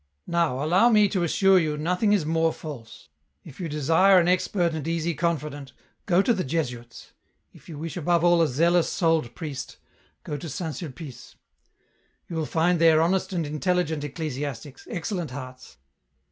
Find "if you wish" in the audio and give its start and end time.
7.53-7.95